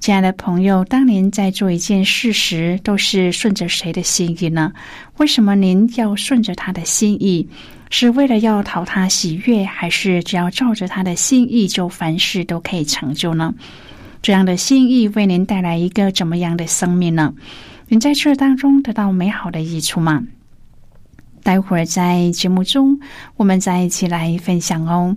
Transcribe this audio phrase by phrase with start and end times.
[0.00, 4.72] 亲爱的朋友，当您在做一件事时，都是顺着谁的心意呢？
[5.16, 7.48] 为什么您要顺着他的心意？
[7.90, 13.54] 是为了要讨他喜悦，还是只要照着他的心意，就凡事都可以成就呢？
[14.22, 17.34] 这样的心意为您带来一个怎么样的生命呢？
[17.88, 20.24] 您在这当中得到美好的益处吗？
[21.42, 23.00] 待会儿在节目中，
[23.36, 25.16] 我们再一起来分享哦。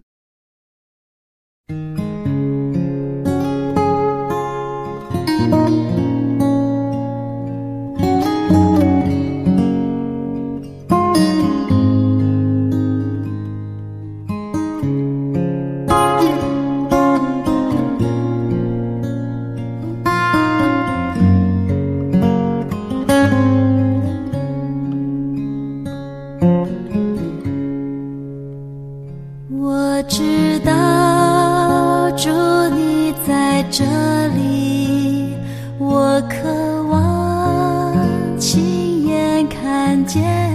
[40.11, 40.50] 些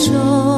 [0.00, 0.49] 中。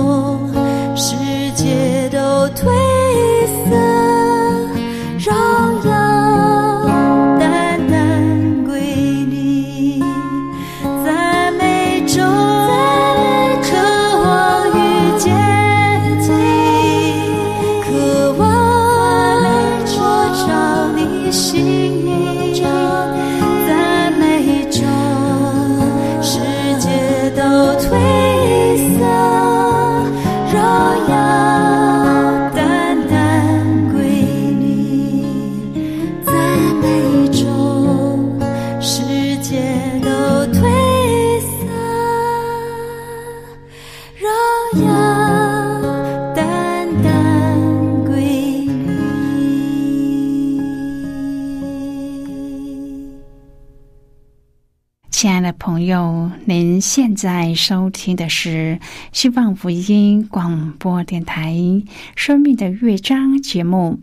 [55.23, 58.77] 亲爱的朋友，您现在收听的是
[59.13, 61.53] 希望福音广播电台
[62.17, 63.97] 《生命的乐章》节目。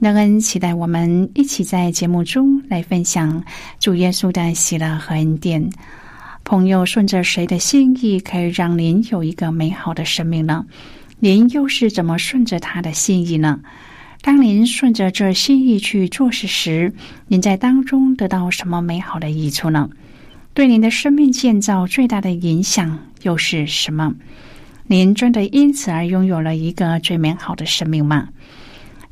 [0.00, 3.44] 乐恩期待我们一起在节目中来分享
[3.78, 5.70] 主耶稣的喜乐和恩典。
[6.42, 10.66] 朋友，顺着谁的心意，可以让您有一个美好的生命呢？
[11.20, 13.60] 您又是怎么顺着他的心意呢？
[14.20, 16.92] 当您顺着这心意去做事时，
[17.28, 19.88] 您在当中得到什么美好的益处呢？
[20.56, 24.14] 对您的生命建造最大的影响又是什么？
[24.86, 28.28] 您真的因此而拥有了一个最美好的生命吗？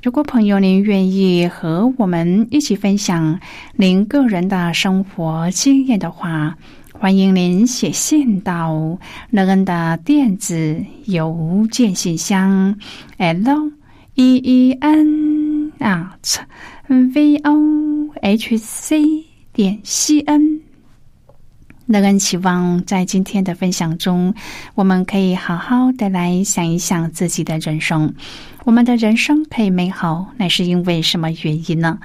[0.03, 3.39] 如果朋友您愿意和我们一起分享
[3.77, 6.57] 您个人的生活经验的话，
[6.95, 8.99] 欢迎您写信到
[9.29, 12.75] 乐恩的电子邮件信箱
[13.19, 13.71] ，l
[14.15, 16.39] e e n at
[16.89, 20.61] v o h c 点 c n。
[21.87, 24.35] 乐恩期望在今天的分享中，
[24.75, 28.15] 我们可以好好的来想一想自己的人生。
[28.65, 31.99] 我们的人生可以美好，乃是因为什么原因呢？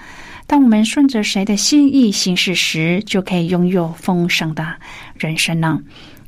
[0.48, 4.76] 当我们顺着谁的心意行事时，就可以拥有丰盛的
[5.16, 5.80] 人生呢，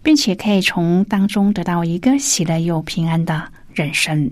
[0.02, 3.44] 并且可以从当中得到一个喜乐又平安的
[3.74, 4.32] 人生。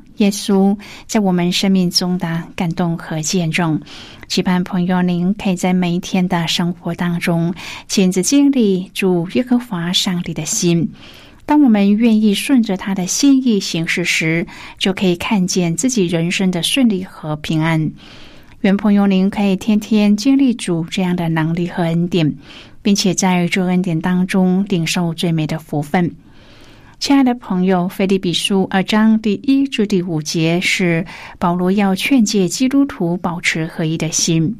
[0.21, 0.77] 耶稣
[1.07, 3.81] 在我们生命中的感动和见证。
[4.27, 7.53] 期盼朋友您可以在每一天的生活当中，
[7.87, 10.91] 亲自经历主耶和华上帝的心。
[11.47, 14.45] 当我们愿意顺着他的心意行事时，
[14.77, 17.91] 就可以看见自己人生的顺利和平安。
[18.61, 22.31] 愿朋友您可以天天经历主这样的能力和恩典，
[22.83, 26.15] 并且在这恩典当中领受最美的福分。
[27.01, 31.03] 亲爱的朋友，《菲利比书》二章第一至第五节是
[31.39, 34.55] 保罗要劝诫基督徒保持合一的心。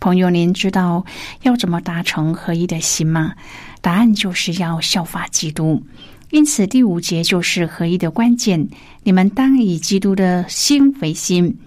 [0.00, 1.04] 朋友，您知道
[1.42, 3.34] 要怎么达成合一的心吗？
[3.82, 5.82] 答案就是要效法基督，
[6.30, 8.66] 因此第五节就是合一的关键。
[9.02, 11.58] 你们当以基督的心为心。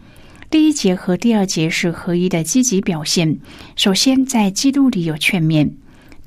[0.49, 3.37] 第一节和第二节是合一的积极表现。
[3.75, 5.69] 首先，在基督里有劝勉；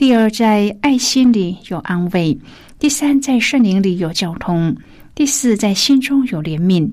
[0.02, 2.36] 第二，在爱心里有安慰；
[2.80, 4.74] 第三，在圣灵里有交通；
[5.14, 6.90] 第四，在心中有怜悯。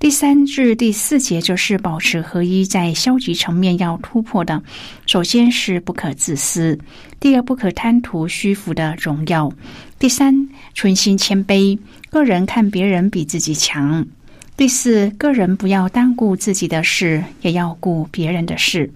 [0.00, 4.60] 第三至第四节就是保持合一，在消极层面要突破的。
[5.06, 6.76] 首先是不可自私，
[7.20, 9.52] 第二不可贪图虚浮的荣耀，
[9.96, 11.78] 第三存心谦卑，
[12.10, 14.04] 个人看别人比自己强。
[14.56, 18.92] 第四个人不要单顾自己的事，也要顾别人的事。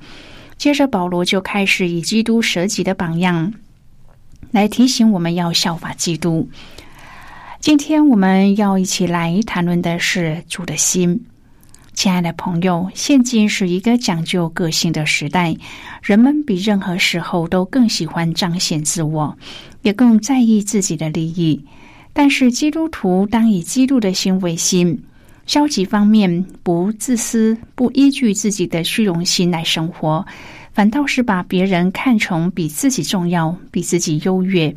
[0.58, 3.52] 接着保罗就开始以基督舍己的榜样
[4.52, 6.48] 来提醒我们要效法基督。
[7.58, 11.24] 今天我们要一起来谈论的是主的心，
[11.94, 15.56] 亲爱的朋友，现今是一个讲究个性的时代，
[16.02, 19.34] 人们比任何时候都更喜欢彰显自我，
[19.80, 21.64] 也更在意自己的利益。
[22.12, 25.02] 但是基督徒当以基督的心为心，
[25.46, 30.26] 消极方面不自私，不依据自己的虚荣心来生活，
[30.72, 34.74] 反倒是把别人看成比自己重要，比自己优越。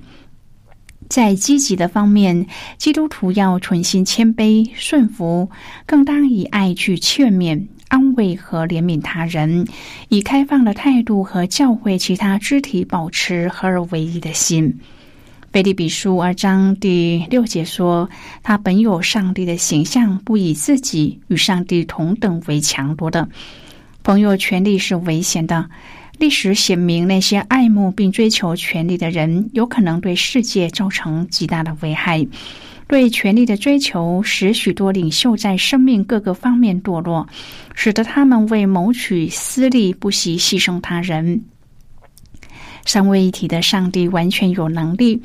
[1.07, 2.47] 在积极的方面，
[2.77, 5.49] 基督徒要存心谦卑顺服，
[5.85, 9.67] 更当以爱去劝勉、安慰和怜悯他人，
[10.09, 14.79] 以开放的态度和教会其他肢体保持合而为一的心。
[15.51, 18.09] 腓利比书二章第六节说
[18.43, 23.29] ：“他本有上帝的形象，不以自己与上帝同等为强夺的。”
[24.05, 25.67] 朋友，权力是危险的。
[26.19, 32.27] 历史显明，那些爱慕并追求权力的人，有可能对世界造成极大的危害。
[32.88, 37.27] 对权力的追求，使许多领袖在生命各个方面堕落，
[37.74, 41.41] 使得他们为谋取私利不惜牺牲他人。
[42.85, 45.24] 三位一体的上帝完全有能力，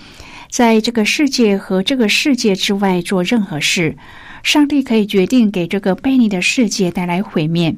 [0.49, 3.99] 在这个世界和这个世界之外做任何事。
[4.43, 7.77] 上帝可以决定给这个悖逆的世界带来毁灭。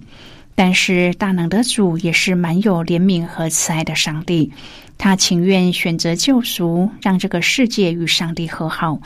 [0.55, 4.53] 但是大能的主也是蛮有怜悯和慈爱的上帝，
[4.99, 9.01] 他情愿选择救赎，让这个世界与上帝和好。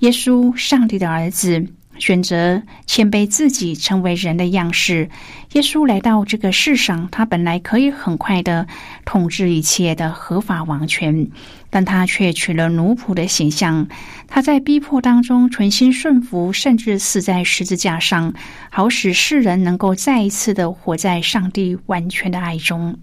[0.00, 1.66] 耶稣，上帝的儿子，
[1.98, 5.08] 选择谦卑自己，成为人的样式。
[5.52, 8.66] 耶稣来到这个世上，他本来可以很快的
[9.04, 11.28] 统治一切的合法王权，
[11.70, 13.88] 但他却取了奴仆的形象。
[14.28, 18.34] 他在逼迫当中存心顺服，甚至死在十字架上，
[18.70, 22.98] 好使世人能够再一次的活在上帝完全的爱中。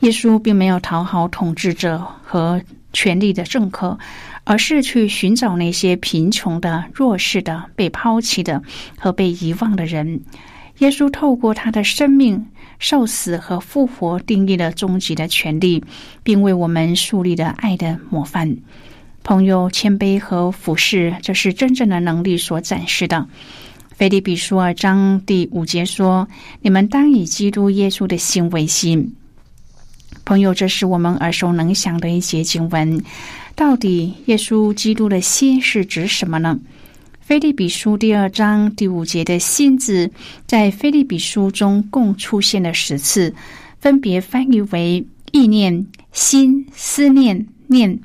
[0.00, 2.60] 耶稣并没有讨好统治者和
[2.92, 3.98] 权力的政客。
[4.44, 8.62] 而是去寻找那些贫穷的、弱势的、被抛弃的
[8.96, 10.20] 和被遗忘的人。
[10.78, 12.46] 耶稣透过他的生命、
[12.78, 15.82] 受死和复活，定义了终极的权利，
[16.22, 18.56] 并为我们树立了爱的模范。
[19.22, 23.26] 朋友，谦卑和俯视，这是真正的能力所展示的。
[23.96, 26.28] 腓立比书二章第五节说
[26.60, 29.14] ：“你们当以基督耶稣的心为心。”
[30.26, 33.00] 朋友，这是我们耳熟能详的一节经文。
[33.56, 36.58] 到底耶稣基督的心是指什么呢？
[37.20, 40.10] 菲利比书第二章第五节的“心”字，
[40.44, 43.32] 在菲利比书中共出现了十次，
[43.78, 48.00] 分别翻译为意念、心、思念、念。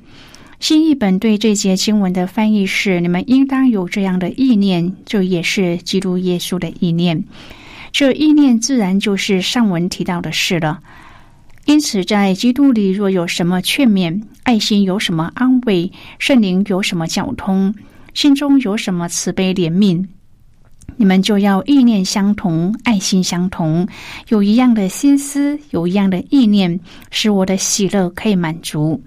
[0.59, 7.23] 新译本对这节经文的翻译是：“你们应当有这样的意念，这也是基督耶稣的意念。
[7.91, 10.79] 这意念自然就是上文提到的事了。”
[11.69, 17.75] 因此，在基督里若有什么劝勉，爱心有什么安慰，圣灵有什么交通，
[18.15, 20.03] 心中有什么慈悲怜悯，
[20.97, 23.87] 你们就要意念相同，爱心相同，
[24.29, 26.79] 有一样的心思，有一样的意念，
[27.11, 29.03] 使我的喜乐可以满足。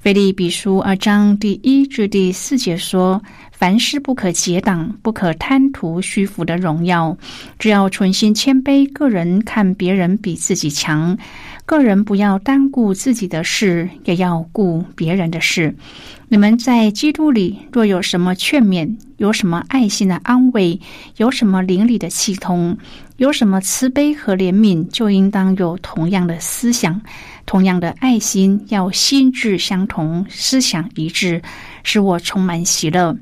[0.00, 3.22] 腓利比书二章第一至第四节说。
[3.58, 7.18] 凡事不可结党，不可贪图虚浮的荣耀，
[7.58, 8.88] 只要存心谦卑。
[8.92, 11.18] 个人看别人比自己强，
[11.66, 15.74] 个人不要单顾自己的事，也要顾别人的事。
[16.28, 20.78] 你们在基督里若有什么劝勉，有什么爱心的安慰，
[21.16, 22.78] 有什么灵里的气通，
[23.16, 27.00] 有什么慈悲和怜悯，就应当有同样的思想，
[27.44, 31.42] 同样的爱心，要心智相同，思想一致，
[31.82, 33.16] 使我充满喜乐。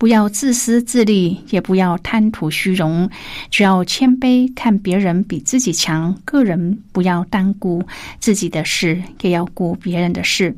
[0.00, 3.10] 不要自私自利，也不要贪图虚荣，
[3.50, 6.18] 只要谦卑，看别人比自己强。
[6.24, 7.84] 个人不要单顾
[8.18, 10.56] 自己的事，也要顾别人的事。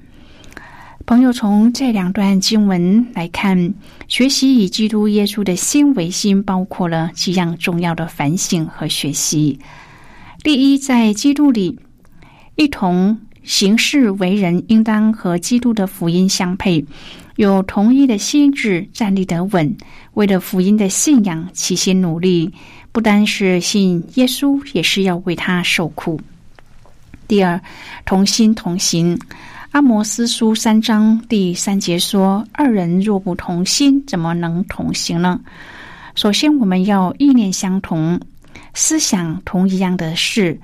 [1.07, 3.75] 朋友，从这两段经文来看，
[4.07, 9.59] 学习以基督耶稣的心为心，包括了几样重要的反省和学习。
[10.45, 11.77] 第一，在基督里
[12.55, 16.85] 一同行事为人，应当和基督的福音相配。
[17.37, 19.77] 有同一的心智，站立得稳，
[20.15, 22.53] 为了福音的信仰齐心努力，
[22.93, 26.21] 不单是信耶稣，也是要为他受苦。
[27.27, 27.61] 第二，
[28.05, 29.19] 同心同行。
[29.71, 35.41] 阿摩斯书三章第三节说：“二人若不同心，怎么能同行呢？”
[36.15, 38.21] 首先，我们要意念相同，
[38.75, 40.55] 思想同一样的事；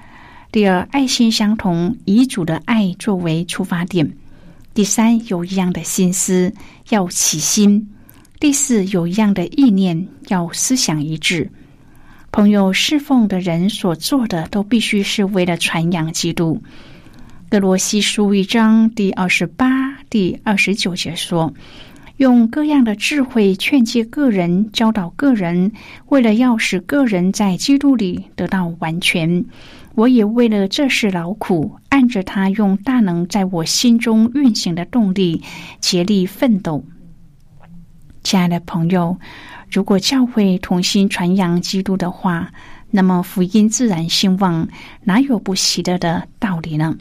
[0.52, 4.06] 第二，爱心相同，以主的爱作为出发点。
[4.78, 6.54] 第三，有一样的心思，
[6.90, 7.84] 要起心；
[8.38, 11.50] 第四，有一样的意念，要思想一致。
[12.30, 16.62] 朋友侍奉的人所做的，都必须是为了传扬基督。
[17.50, 21.52] 格罗西书一章第二十八、第二十九节说
[22.18, 25.72] ：“用各样的智慧劝诫个人，教导个人，
[26.06, 29.44] 为了要使个人在基督里得到完全。”
[29.98, 35.42] 我也为了这事劳苦，按着他用大能在我心中运行的动力，
[35.80, 36.84] 竭力奋斗。
[38.22, 39.18] 亲爱的朋友，
[39.68, 42.48] 如果教会同心传扬基督的话，
[42.92, 44.68] 那么福音自然兴旺，
[45.02, 46.96] 哪有不喜乐的道理呢？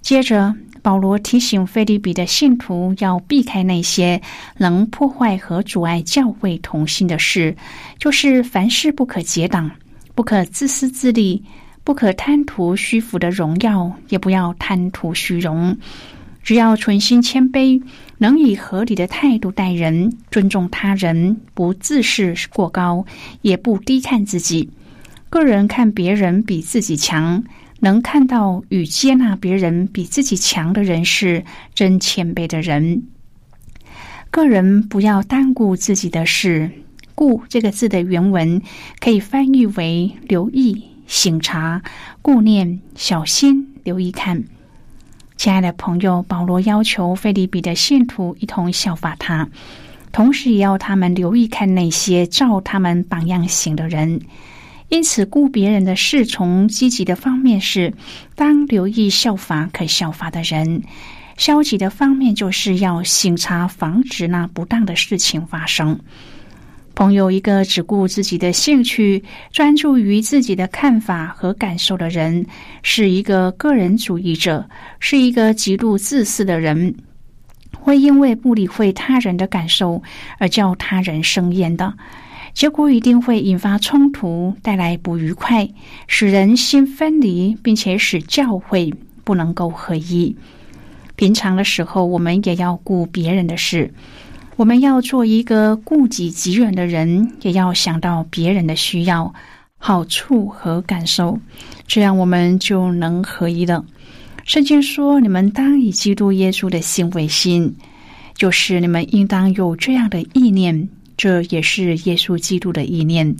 [0.00, 4.18] 接着，保罗提醒菲利比的信徒要避开那些
[4.56, 7.54] 能破坏和阻碍教会同心的事，
[7.98, 9.70] 就是凡事不可结党，
[10.14, 11.44] 不可自私自利。
[11.84, 15.76] 不可贪图虚浮的荣耀，也不要贪图虚荣。
[16.42, 17.82] 只要存心谦卑，
[18.18, 23.06] 能以合理的态度待人，尊重他人，不自视过高，
[23.42, 24.70] 也不低看自己。
[25.30, 27.44] 个人看别人比自己强，
[27.80, 33.04] 能看到与接纳别人比自己强的人是真谦卑的人。
[34.30, 36.70] 个人不要单顾自己的事。
[37.14, 38.62] 顾这个字的原文
[38.98, 40.91] 可以翻译为留意。
[41.06, 41.82] 醒察、
[42.22, 44.44] 顾念、小心、留意看，
[45.36, 49.48] 亲爱的朋友，保罗要求菲利比的信徒一同效法他，
[50.12, 54.20] 同时也要他们留意看那些照他们榜样行的人。
[54.88, 57.94] 因此，顾别人的事，从积极的方面是
[58.34, 60.82] 当留意效法可效法的人；
[61.38, 65.98] 消极的方面就是要醒察，防止那不当的事情发生。
[66.94, 72.44] 朋友，一个只顾自己的兴趣、专注于自己的看法和感受的人，
[72.82, 74.68] 是一个个人主义者，
[75.00, 76.94] 是一个极度自私的人，
[77.78, 80.02] 会因为不理会他人的感受
[80.38, 81.94] 而叫他人生厌的，
[82.52, 85.70] 结果一定会引发冲突，带来不愉快，
[86.06, 88.92] 使人心分离，并且使教会
[89.24, 90.36] 不能够合一。
[91.16, 93.92] 平常的时候，我们也要顾别人的事。
[94.56, 99.32] 我们要做一个顾己及人的人，也要想到别人的需要、
[99.78, 101.38] 好处和感受，
[101.86, 103.82] 这样我们就能合一了。
[104.44, 107.74] 圣经说：“你们当以基督耶稣的心为心，
[108.34, 113.34] 就是你们应当有这样的意念，这也是耶稣基督的意念。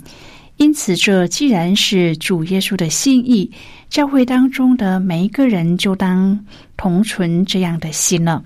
[0.57, 3.51] 因此，这既然是主耶稣的心意，
[3.89, 6.39] 教会当中的每一个人就当
[6.75, 8.43] 同存这样的心了。”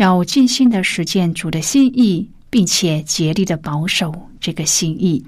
[0.00, 5.22] 要尽心的实践主的心意，并且竭力的保守这个心意。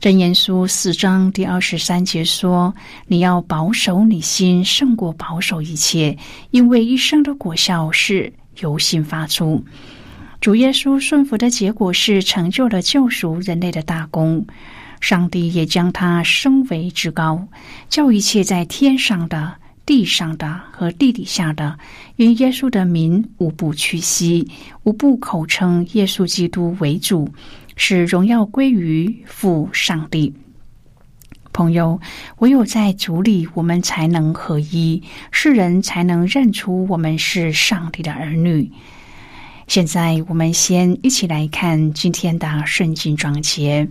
[0.00, 2.74] 真言书四章第二十三节说
[3.06, 6.16] ：“你要保守你心，胜过保守一切，
[6.52, 9.62] 因为一生的果效是由心发出。”
[10.40, 14.46] 主耶稣顺服的结果是成就了救赎人类的大功。
[15.00, 17.46] 上帝也将他升为至高，
[17.90, 19.54] 叫一切在天上的。
[19.88, 21.78] 地上的和地底下的，
[22.16, 24.46] 因耶稣的名无不屈膝，
[24.82, 27.26] 无不口称耶稣基督为主，
[27.74, 30.34] 使荣耀归于父上帝。
[31.54, 31.98] 朋友，
[32.40, 38.70] 唯有在主里，我们才能合一，世人才能认出我们是上帝的儿女。
[39.68, 43.88] 现在，我们先一起来看今天的圣经章节。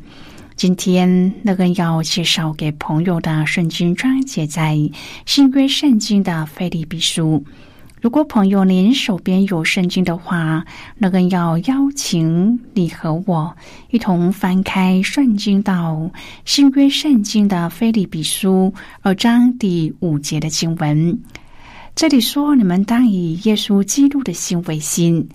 [0.57, 4.75] 今天那个要介绍给朋友的圣经章节在
[5.23, 7.45] 新约圣经的腓立比书。
[8.01, 10.65] 如果朋友您手边有圣经的话，
[10.97, 13.55] 那个要邀请你和我
[13.91, 16.10] 一同翻开圣经到
[16.43, 21.19] 新约圣经的腓立比书二章第五节的经文。
[21.93, 25.29] 这里说：“你们当以耶稣基督的心为心。”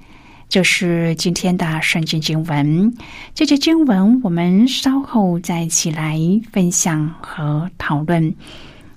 [0.53, 2.93] 这是今天的圣经经文。
[3.35, 6.21] 这节经文我们稍后再一起来
[6.53, 8.35] 分享和讨论。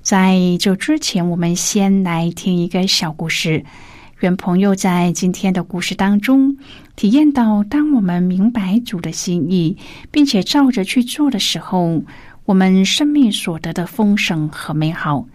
[0.02, 3.64] 在这之前，我们先来听一个小故事。
[4.20, 6.58] 愿朋友在今天的故事当中
[6.98, 9.78] 体验到，当我们明白主的心意，
[10.12, 12.04] 并且照着去做的时候，
[12.44, 15.26] 我们生命所得的丰盛和美好。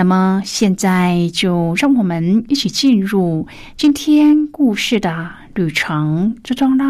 [0.00, 5.30] 那么，现在就让我们一起进入今天故事的。
[5.54, 6.84] 旅程之中喽。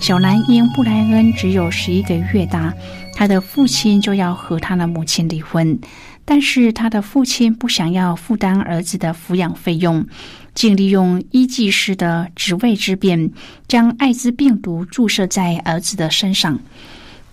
[0.00, 2.72] 小男婴布莱恩只有十一个月大，
[3.16, 5.76] 他的父亲就要和他的母亲离婚，
[6.24, 10.06] 但是他的父亲不想要负担儿子的抚养费用，
[10.54, 13.32] 竟利用医技师的职位之便，
[13.66, 16.60] 将艾滋病毒注射在儿子的身上。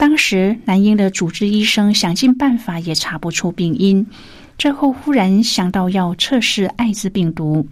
[0.02, 4.08] 当时，男婴的主治医生想尽办法也查不出病因。
[4.58, 7.68] 最后，忽然想到要测试艾滋病毒，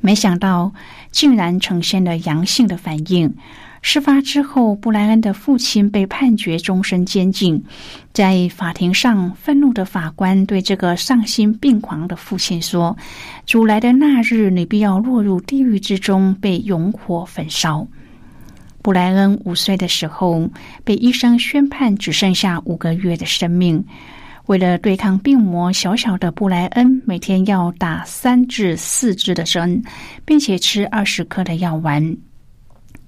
[0.00, 0.72] 没想到
[1.10, 3.34] 竟然呈现了阳性的反应。
[3.82, 7.64] 事发之后，布莱恩的父亲被判决终身监禁。
[8.12, 12.96] 在法庭上，愤怒的法官对这个丧心病狂的父亲说
[13.44, 17.84] ：“主来的那日，你必要落入地狱之中，被永火焚烧。”
[18.84, 20.46] 布莱恩五岁的时候，
[20.84, 23.82] 被医生宣判只剩下五个月的生命。
[24.44, 29.82] 为了对抗病魔，小小的布莱恩每天要打三至四支的针，
[30.26, 32.14] 并且吃二十颗的药丸。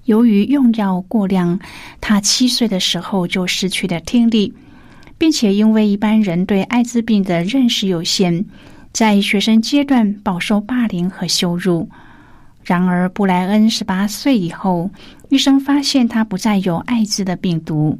[0.04, 1.60] 由于用药过量，
[2.00, 4.54] 他七岁的时候就失去了听力，
[5.18, 8.46] 并且因为一般人对艾滋病的认识有限，
[8.94, 11.86] 在学生阶段饱受霸凌和羞辱。
[12.66, 14.90] 然而，布莱恩十八岁以后，
[15.28, 17.96] 医生发现他不再有艾滋的病毒。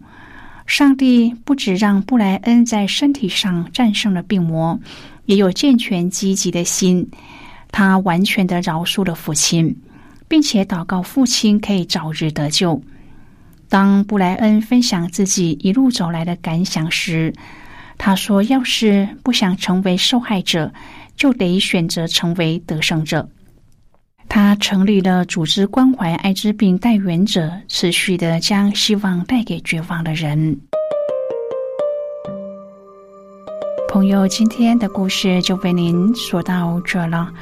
[0.67, 4.81] 上帝不止让布莱恩在身体上战胜了病魔，
[5.27, 7.09] 也有健全积极的心。
[7.71, 9.77] 他完全的饶恕了父亲，
[10.27, 12.83] 并且祷告父亲可以早日得救。
[13.69, 17.33] 当布莱恩分享自己一路走来的感想时，
[17.99, 20.73] 他说：“要是不想成为受害者，
[21.17, 23.29] 就得选择成为得胜者。”
[24.29, 30.59] 他成立了组织，关怀艾滋病带源者，持续的将希望带给绝望的人。
[33.89, 37.33] 朋友，今天的故事就为您说到这了。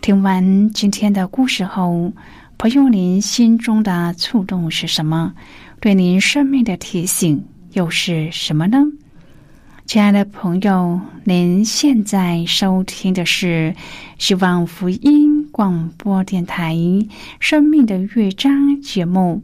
[0.00, 2.12] 听完今天的故事后，
[2.58, 5.34] 朋友，您心中的触动是什么？
[5.80, 8.78] 对您生命的提醒又是什么呢？
[9.84, 13.74] 亲爱的朋友，您现在收听的是
[14.18, 15.35] 希望福音。
[15.56, 16.74] 广播电台
[17.40, 19.42] 《生命的乐章》节目。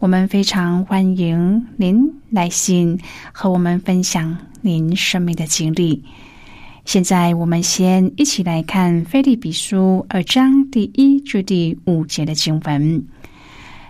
[0.00, 2.98] 我们非常欢迎您来信
[3.30, 6.02] 和我们分享您生命的经历。
[6.84, 13.06] 现在，我们先一起来看《菲利比书》二章第一至第五节的经文。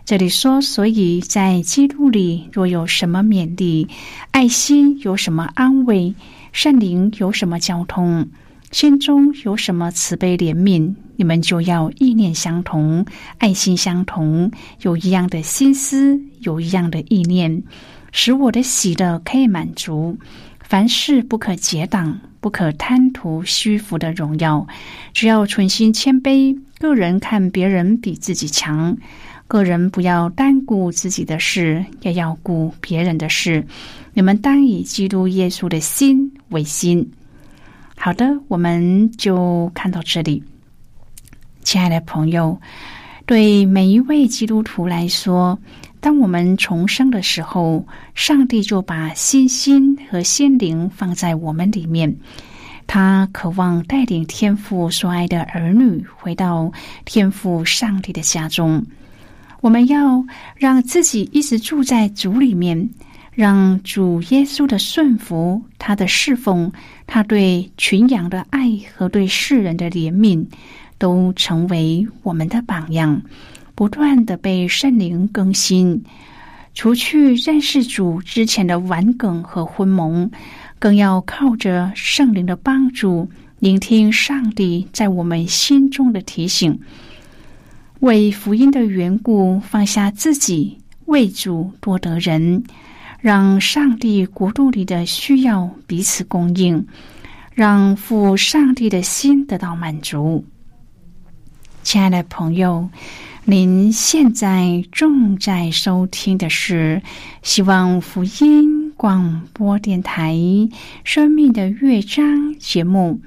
[0.05, 3.89] 这里说：“所以在基督里，若有什么勉励，
[4.33, 6.15] 爱心有什么安慰，
[6.53, 8.29] 圣灵有什么交通，
[8.75, 13.07] 心中有什么慈悲怜悯，你们就要意念相同，
[13.39, 14.51] 爱心相同，
[14.83, 17.63] 有一样的心思，有一样的意念，
[18.11, 20.19] 使我的喜乐可以满足。
[20.59, 24.67] 凡事不可结党，不可贪图虚浮的荣耀，
[25.13, 28.97] 只要存心谦卑，个人看别人比自己强。”
[29.47, 33.65] 个人不要单顾自己的事，也要顾别人的事。
[34.15, 37.09] 你们当以基督耶稣的心为心。
[37.97, 40.43] 好的，我们就看到这里。
[41.63, 42.61] 亲爱的朋友，
[43.25, 45.59] 对每一位基督徒来说，
[46.01, 52.15] 当我们重生的时候，上帝就把信心和心灵放在我们里面。
[52.87, 56.71] 他渴望带领天父所爱的儿女回到
[57.07, 58.85] 天父上帝的家中。
[59.63, 60.23] 我们要
[60.55, 62.91] 让自己一直住在主里面，
[63.33, 66.71] 让主耶稣的顺服、他的侍奉、
[67.07, 70.45] 他对群羊的爱和对世人的怜悯，
[70.99, 73.23] 都成为我们的榜样，
[73.75, 76.03] 不断的被圣灵更新，
[76.75, 80.31] 除去认识主之前的顽梗和昏蒙，
[80.79, 86.79] 更要靠着圣灵的帮助，聆听上帝在我们心中的提醒。
[88.01, 92.65] 为福音的缘故，放下自己，为主多得人，
[93.25, 96.87] 让上帝国度里的需要彼此供应，
[97.55, 100.45] 让父上帝的心得到满足。
[101.83, 102.87] 亲爱的朋友，
[103.47, 107.01] 您现在正在收听的是
[107.41, 110.35] 希望福音广播电台
[111.03, 112.27] 《生命的乐章》
[112.59, 113.19] 节目。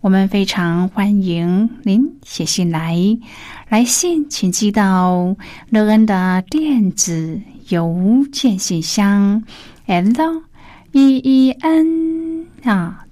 [0.00, 2.98] 我们非常欢迎您写信来，
[3.68, 5.36] 来信请寄到
[5.70, 9.42] 乐恩的电子邮件信箱
[9.86, 10.42] ，l
[10.92, 13.06] e e n 啊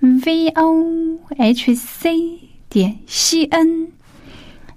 [0.00, 3.88] v o h c 点 c n。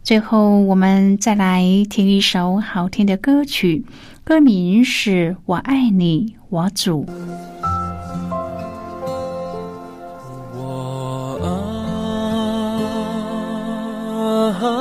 [0.03, 3.85] 最后，我们再来听一首好听的歌曲，
[4.23, 7.05] 歌名是我爱你，我主。
[14.63, 14.80] 我。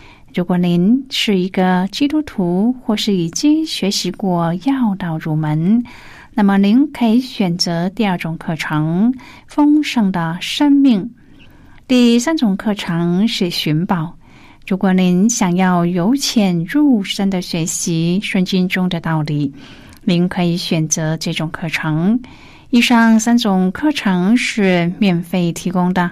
[0.33, 5.83] 如果您是一个基督徒，或是已经学习过要道入门。
[6.33, 9.11] 那么，您可以选择第二种课程
[9.47, 11.01] 《丰盛的生命》。
[11.85, 14.15] 第三种课程是寻宝。
[14.65, 19.53] 如果您想要由浅入深的学习圣经中的道理，
[20.05, 22.21] 您可以选择这种课程。
[22.69, 26.11] 以上三种课程是免费提供的。